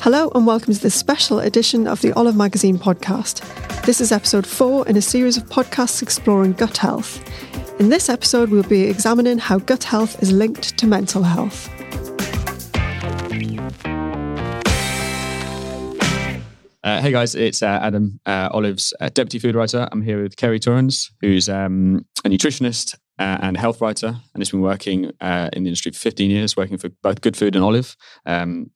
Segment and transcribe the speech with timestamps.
[0.00, 3.44] Hello, and welcome to this special edition of the Olive Magazine podcast.
[3.84, 7.22] This is episode four in a series of podcasts exploring gut health.
[7.78, 11.68] In this episode, we'll be examining how gut health is linked to mental health.
[16.82, 19.88] Uh, hey guys, it's uh, Adam uh, Olive's uh, deputy food writer.
[19.92, 24.50] I'm here with Kerry Torrens, who's um, a nutritionist uh, and health writer, and has
[24.50, 27.64] been working uh, in the industry for 15 years, working for both Good Food and
[27.64, 27.96] Olive.
[28.26, 28.72] Um,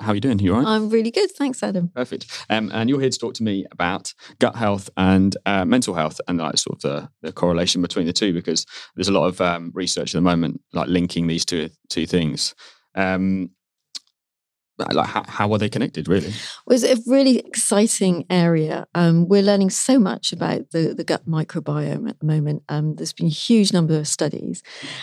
[0.00, 0.38] how are you doing?
[0.38, 0.68] You all right?
[0.68, 1.30] I'm really good.
[1.30, 1.88] Thanks, Adam.
[1.94, 2.44] Perfect.
[2.48, 6.20] Um, and you're here to talk to me about gut health and uh, mental health
[6.26, 9.40] and like sort of the, the, correlation between the two because there's a lot of
[9.40, 12.54] um, research at the moment like linking these two two things.
[12.94, 13.50] Um,
[14.92, 16.32] like how, how are they connected really?
[16.66, 18.86] Well, it's a really exciting area.
[18.94, 22.62] Um, we're learning so much about the, the gut microbiome at the moment.
[22.68, 24.62] Um, there's been a huge number of studies.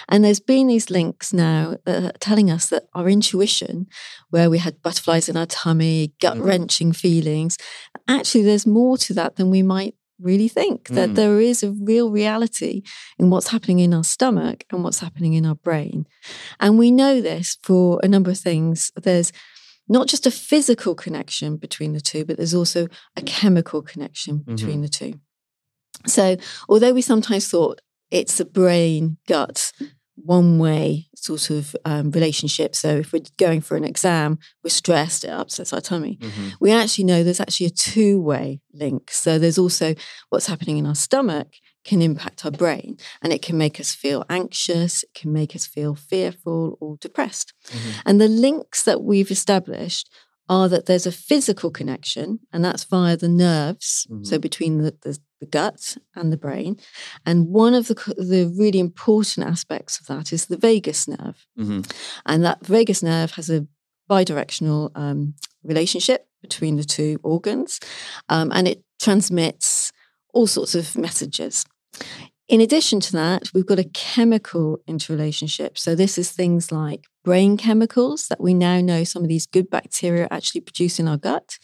[0.09, 1.77] And there's been these links now
[2.19, 3.87] telling us that our intuition
[4.29, 7.57] where we had butterflies in our tummy gut wrenching feelings
[8.07, 11.15] actually there's more to that than we might really think that Mm.
[11.15, 12.81] there is a real reality
[13.19, 16.07] in what's happening in our stomach and what's happening in our brain.
[16.59, 18.91] And we know this for a number of things.
[18.95, 19.31] There's
[19.87, 24.81] not just a physical connection between the two, but there's also a chemical connection between
[24.81, 25.19] the two.
[26.05, 26.37] So,
[26.69, 27.81] although we sometimes thought
[28.11, 29.71] it's a brain gut
[30.15, 35.23] one way sort of um, relationship, so if we're going for an exam, we're stressed,
[35.23, 36.17] it upsets our tummy.
[36.59, 39.11] We actually know there's actually a two way link.
[39.11, 39.95] So, there's also
[40.29, 41.47] what's happening in our stomach
[41.87, 45.65] can impact our brain and it can make us feel anxious, it can make us
[45.65, 47.53] feel fearful or depressed.
[48.05, 50.09] And the links that we've established
[50.49, 55.17] are that there's a physical connection, and that's via the nerves, so between the, the,
[55.41, 56.77] the gut and the brain.
[57.25, 61.45] And one of the, the really important aspects of that is the vagus nerve.
[61.59, 61.91] Mhm.
[62.25, 63.67] And that vagus nerve has a
[64.09, 65.33] bidirectional um,
[65.63, 67.79] relationship between the two organs,
[68.29, 69.91] um, and it transmits
[70.33, 71.65] all sorts of messages.
[72.47, 75.77] In addition to that, we've got a chemical interrelationship.
[75.77, 79.69] So, this is things like brain chemicals that we now know some of these good
[79.69, 81.59] bacteria actually produce in our gut.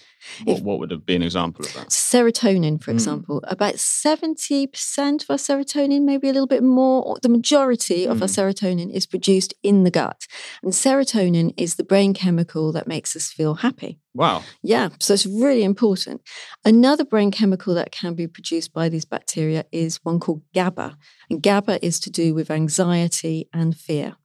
[0.46, 2.96] what, If- what would be an example of that Serotonin, for Mm.
[2.96, 8.22] example, about 70% of our serotonin, maybe a little bit more, or the majority of
[8.22, 8.36] our Mm.
[8.38, 10.22] serotonin is produced in the gut.
[10.64, 14.00] And serotonin is the brain chemical that makes us feel happy.
[14.16, 16.22] wow Yeah, so it's really important.
[16.64, 20.98] Another brain chemical that can be produced by these bacteria is one called GABA.
[21.30, 24.18] And GABA is to do with anxiety and fear.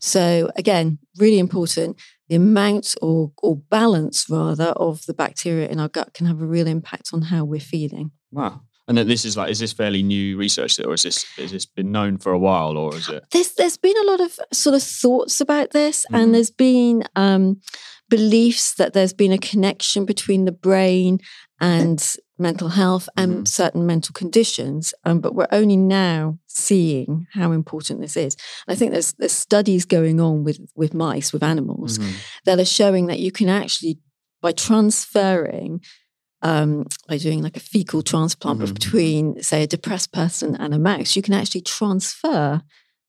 [0.00, 1.96] So, again, really important.
[2.28, 6.46] The amount or, or balance, rather, of the bacteria in our gut can have a
[6.46, 8.10] real impact on how we're feeling.
[8.30, 11.52] wow and then this is like is this fairly new research or is this is
[11.52, 14.36] this been known for a while or is it There's, there's been a lot of
[14.52, 16.18] sort of thoughts about this, Mhm.
[16.18, 17.60] and there's been um,
[18.10, 21.18] beliefs that there's been a connection between the brain
[21.62, 23.48] and mental health and Mhm.
[23.48, 24.92] certain mental conditions.
[25.04, 28.36] Um, but we're only now seeing how important this is.
[28.68, 32.12] I think there's there's studies going on with with mice, with animals, Mhm.
[32.46, 33.98] that are showing that you can actually,
[34.42, 35.80] by transferring,
[36.42, 38.74] um, by doing like a fecal transplant Mhm.
[38.74, 42.62] between, say, a depressed person and a mouse, you can actually transfer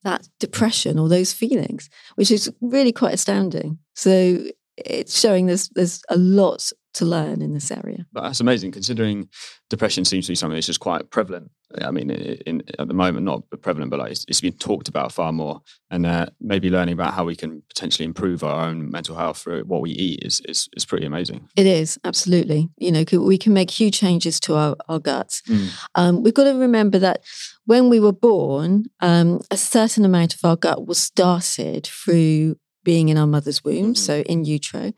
[0.03, 3.79] that depression or those feelings, which is really quite astounding.
[3.95, 4.44] So
[4.77, 8.05] it's showing there's there's a lot to learn in this area.
[8.11, 9.29] But that's amazing, considering
[9.69, 11.51] depression seems to be something that's just quite prevalent.
[11.81, 14.87] I mean, in, in, at the moment, not prevalent, but like it's, it's been talked
[14.87, 15.61] about far more.
[15.89, 19.63] And uh, maybe learning about how we can potentially improve our own mental health through
[19.63, 21.49] what we eat is is, is pretty amazing.
[21.55, 22.69] It is absolutely.
[22.77, 25.41] You know, we can make huge changes to our, our guts.
[25.49, 25.69] Mm.
[25.95, 27.23] Um, we've got to remember that
[27.65, 33.09] when we were born, um, a certain amount of our gut was started through being
[33.09, 33.94] in our mother's womb, mm-hmm.
[33.94, 34.94] so in utero,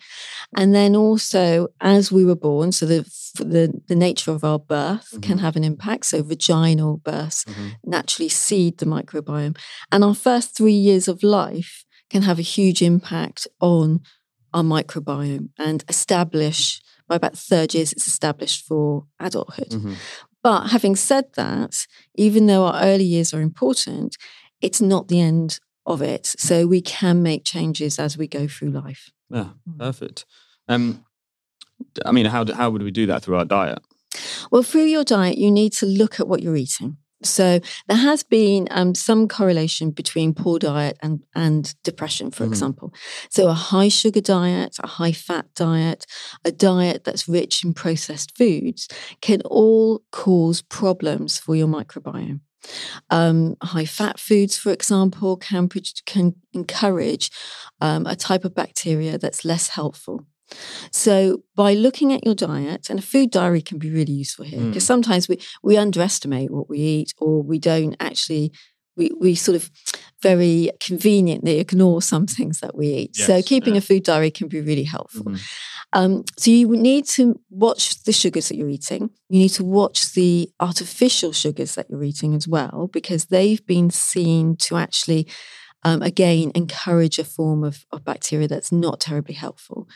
[0.56, 2.72] and then also as we were born.
[2.72, 3.02] So the
[3.38, 5.38] the, the nature of our birth can mm-hmm.
[5.40, 6.06] have an impact.
[6.06, 7.70] So vaginal births mm-hmm.
[7.84, 9.58] naturally seed the microbiome,
[9.92, 14.02] and our first three years of life can have a huge impact on
[14.54, 19.70] our microbiome and establish by about third years it's established for adulthood.
[19.70, 19.94] Mm-hmm.
[20.42, 24.16] But having said that, even though our early years are important,
[24.62, 26.26] it's not the end of it.
[26.38, 29.12] So we can make changes as we go through life.
[29.30, 29.80] Yeah, Mm.
[29.80, 30.26] perfect.
[30.68, 31.06] Um,
[31.94, 33.80] d- I mean, how how would we do that through our diet?
[34.52, 36.98] Well, through your diet, you need to look at what you're eating.
[37.24, 42.50] So there has been um, some correlation between poor diet and, and depression, for Mhm.
[42.50, 42.94] example.
[43.32, 46.06] So a high sugar diet, a high fat diet,
[46.44, 48.88] a diet that's rich in processed foods
[49.22, 52.42] can all cause problems for your microbiome.
[53.10, 55.70] Um, high fat foods, for example, can,
[56.06, 57.32] can encourage
[57.82, 60.26] um, a type of bacteria that's less helpful.
[60.92, 64.62] So, by looking at your diet, and a food diary can be really useful here
[64.62, 68.52] because sometimes we, we underestimate what we eat or we don't actually,
[68.98, 69.70] we, we sort of
[70.22, 73.16] very conveniently ignore some things that we eat.
[73.16, 73.80] so, keeping yeah.
[73.80, 75.26] a food diary can be really helpful.
[75.26, 75.42] Mhm.
[75.94, 79.10] Um, so you need to watch the sugars that you're eating.
[79.30, 83.90] You need to watch the artificial sugars that you're eating as well, because they've been
[83.92, 85.28] seen to actually,
[85.86, 89.88] um, again, encourage a form of, of bacteria that's not terribly helpful.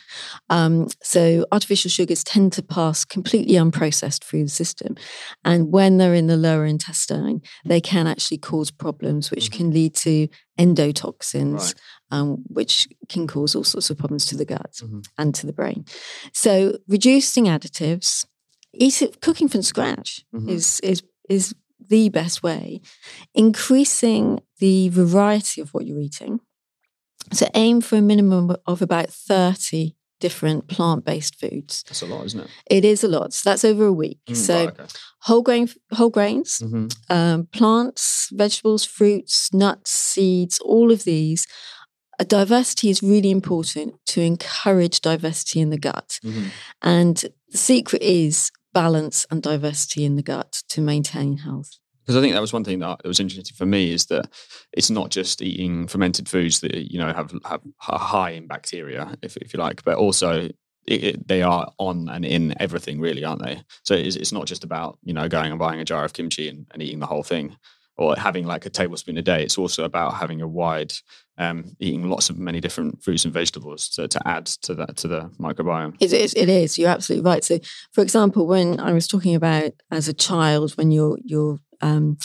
[0.48, 4.96] Um, so artificial sugars tend to pass completely unprocessed through the system,
[5.44, 9.94] and when they're in the lower intestine, they can actually cause problems, which can lead
[9.96, 10.28] to
[10.58, 11.74] endotoxins, Right.
[12.12, 15.04] um, which can cause all sorts of problems to the gut Mhm.
[15.18, 15.84] and to the brain.
[16.32, 18.24] So reducing additives,
[19.20, 20.48] cooking from scratch Mhm.
[20.48, 21.54] is is is
[21.88, 22.80] the best way.
[23.34, 26.40] Increasing the variety of what you're eating.
[27.32, 31.82] So aim for a minimum of about 30 different plant-based foods.
[31.88, 32.48] That's a lot, isn't it?
[32.70, 33.32] It is a lot.
[33.32, 34.18] So that's over a week.
[34.28, 34.86] Mm, so right, okay.
[35.22, 36.94] whole grain whole grains, Mhm.
[37.08, 41.46] um, plants, vegetables, fruits, nuts, seeds, all of these.
[42.18, 46.18] A diversity is really important to encourage diversity in the gut.
[46.22, 46.50] Mhm.
[46.82, 47.16] And
[47.48, 51.78] the secret is balance and diversity in the gut to maintain health.
[52.10, 54.28] Because I think that was one thing that was interesting for me is that
[54.72, 59.36] it's not just eating fermented foods that you know have have high in bacteria, if
[59.36, 60.48] if you like, but also
[60.88, 63.62] it, it, they are on and in everything, really, aren't they?
[63.84, 66.48] So it's, it's not just about you know going and buying a jar of kimchi
[66.48, 67.56] and, and eating the whole thing,
[67.96, 69.44] or having like a tablespoon a day.
[69.44, 70.92] It's also about having a wide,
[71.38, 75.06] um, eating lots of many different fruits and vegetables to, to add to that to
[75.06, 75.94] the microbiome.
[76.00, 76.76] It is, it is.
[76.76, 77.44] You're absolutely right.
[77.44, 77.60] So,
[77.92, 82.18] for example, when I was talking about as a child, when you're you're um,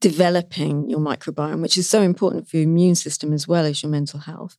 [0.00, 3.90] developing your microbiome, which is so important for your immune system as well as your
[3.90, 4.56] mental health.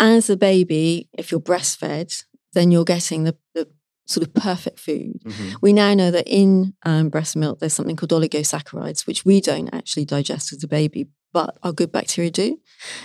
[0.00, 3.68] As a baby, if you're breastfed, then you're getting the, the
[4.06, 5.20] sort of perfect food.
[5.24, 5.54] Mhm.
[5.60, 9.72] We now know that in um, breast milk, there's something called oligosaccharides, which we don't
[9.72, 12.58] actually digest as a baby, but our good bacteria do.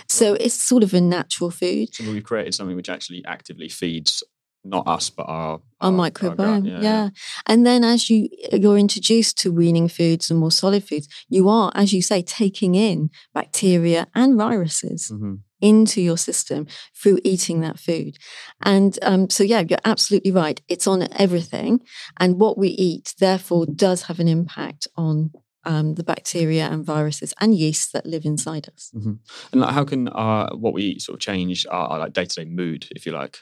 [0.08, 1.94] So it's sort of a natural food.
[1.94, 4.22] So we've created something which actually actively feeds
[4.64, 6.12] not us but our our gut.
[6.14, 6.82] microbiome.
[6.82, 7.08] yeah,
[7.46, 11.70] And then as you you're introduced to weaning foods and more solid foods, you are,
[11.74, 15.38] as you say, taking in bacteria and viruses Mhm.
[15.60, 16.66] into your system
[17.00, 18.16] through eating that food.
[18.62, 20.60] And um, so, yeah, you're absolutely right.
[20.68, 21.80] It's on everything,
[22.20, 25.30] and what we eat therefore does have an impact on.
[25.64, 28.90] Um, the bacteria and viruses and yeasts that live inside us.
[28.94, 32.24] And like, how can our what we eat sort of change our, our like day
[32.24, 33.36] to day mood, if you like?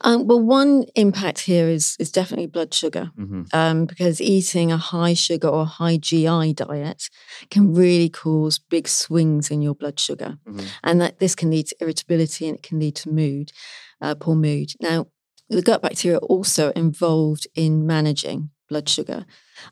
[0.00, 3.10] Um, well, one impact here is is definitely blood sugar.
[3.16, 7.10] hmm um, because eating a high sugar or high GI diet
[7.50, 10.38] can really cause big swings in your blood sugar.
[10.46, 10.64] Mhm.
[10.82, 13.52] And that this can lead to irritability and it can lead to mood,
[14.00, 14.72] uh, poor mood.
[14.80, 15.06] Now,
[15.48, 19.26] the gut bacteria are also involved in managing blood sugar.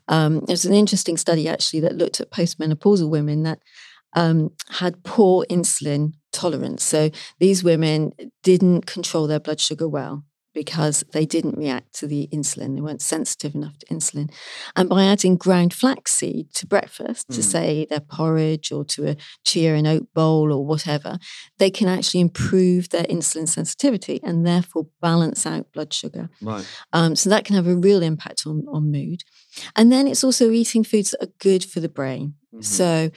[0.07, 3.59] Um, there's an interesting study actually that looked at postmenopausal women that
[4.15, 6.83] um, had poor insulin tolerance.
[6.83, 7.09] So
[7.39, 8.11] these women
[8.43, 10.23] didn't control their blood sugar well
[10.53, 12.75] because they didn't react to the insulin.
[12.75, 14.29] They weren't sensitive enough to insulin.
[14.75, 17.43] And by adding ground flaxseed to breakfast, to Mm.
[17.43, 21.19] say their porridge or to a chia and oat bowl or whatever,
[21.57, 26.29] they can actually improve their insulin sensitivity and therefore balance out blood sugar.
[26.41, 26.65] Right.
[26.91, 29.23] Um, so that can have a real impact on, on mood.
[29.77, 32.33] And then it's also eating foods that are good for the brain.
[32.53, 32.65] Mhm.
[32.65, 33.09] So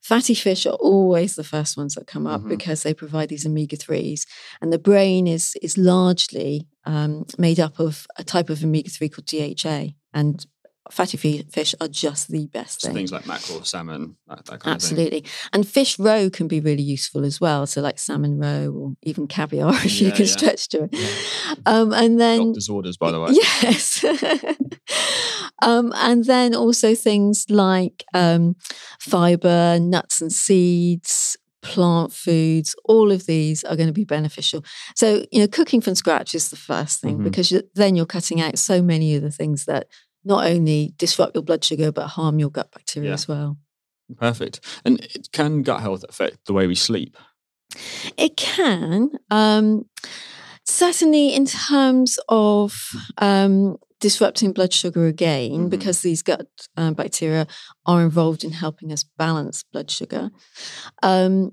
[0.00, 2.48] fatty fish are always the first ones that come up Mhm.
[2.48, 4.26] because they provide these omega threes,
[4.60, 9.08] and the brain is is largely um, made up of a type of omega three
[9.10, 10.46] called DHA, and
[10.90, 12.96] fatty fish are just the best So thing.
[12.96, 15.24] things like mackerel, salmon, that, that kind Absolutely.
[15.52, 17.66] And fish roe can be really useful as well.
[17.66, 20.30] So, like salmon roe or even caviar if you can yeah.
[20.32, 21.58] stretch to it.
[21.66, 22.46] Um, and then, thing.
[22.48, 23.30] Doctor's orders, by the way.
[23.32, 24.04] yes.
[25.62, 28.56] um, and then also things like um,
[28.98, 34.64] fiber, nuts and seeds, plant foods, all of these are going to be beneficial.
[34.96, 37.24] So, you know, cooking from scratch is the first thing Mhm.
[37.24, 39.86] because then you're cutting out so many of the things that
[40.24, 43.14] not only disrupt your blood sugar but harm your gut bacteria Yeah.
[43.14, 43.56] as well.
[44.16, 44.60] Perfect.
[44.84, 47.16] And it, can gut health affect the way we sleep?
[48.16, 49.10] It can.
[49.30, 49.84] Um,
[50.66, 55.70] certainly, in terms of um, disrupting blood sugar again, Mhm.
[55.70, 57.46] because these gut uh, bacteria
[57.86, 60.30] are involved in helping us balance blood sugar.
[61.02, 61.52] Um,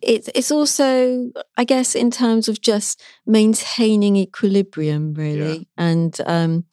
[0.00, 6.64] it's it's also, I guess, in terms of just maintaining equilibrium, really, and um,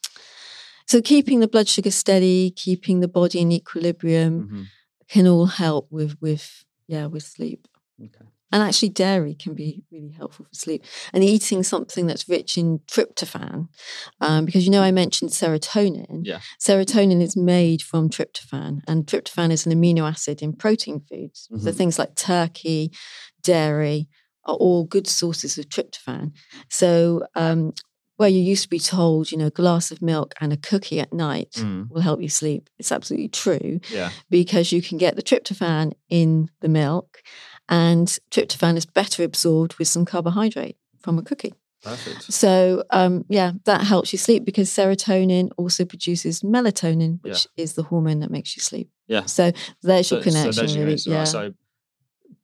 [0.89, 4.65] so keeping the blood sugar steady, keeping the body in equilibrium, Mhm.
[5.13, 6.45] can all help with with
[6.93, 7.61] yeah with sleep.
[8.05, 8.25] Okay.
[8.51, 10.81] And actually, dairy can be really helpful for sleep.
[11.13, 13.67] And eating something that's rich in tryptophan,
[14.25, 16.21] um, because you know I mentioned serotonin.
[16.31, 16.39] Yeah.
[16.67, 21.47] Serotonin is made from tryptophan, and tryptophan is an amino acid in protein foods.
[21.63, 21.75] So Mhm.
[21.79, 22.91] things like turkey,
[23.43, 24.07] dairy
[24.45, 26.31] are all good sources of tryptophan.
[26.69, 26.91] So
[27.35, 27.73] um,
[28.19, 30.99] where you used to be told, you know, a glass of milk and a cookie
[30.99, 31.89] at night Mm.
[31.89, 34.09] will help you sleep, it's absolutely true Yeah.
[34.29, 37.21] because you can get the tryptophan in the milk,
[37.69, 41.53] and tryptophan is better absorbed with some carbohydrate from a cookie.
[41.81, 42.23] Perfect.
[42.33, 47.83] So, um, yeah, that helps you sleep because serotonin also produces melatonin, which is the
[47.83, 48.89] hormone that makes you sleep.
[49.07, 49.25] Yeah.
[49.27, 50.99] So there's your connection, So, there's your really.
[51.05, 51.19] yeah.
[51.19, 51.27] right?
[51.27, 51.53] so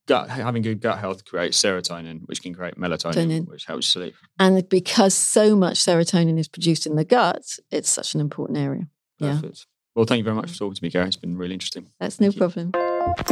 [0.07, 3.47] gut, having good gut health creates serotonin, which can create melatonin, Melatonin.
[3.47, 4.15] which helps sleep.
[4.39, 8.87] and because so much serotonin is produced in the gut, it's such an important area.
[9.19, 9.67] Yeah, Perfect.
[9.95, 11.07] Well, thank you very much for talking to me, Kerry.
[11.07, 11.87] It's been really interesting.
[11.99, 12.37] that's no you.
[12.37, 12.71] problem.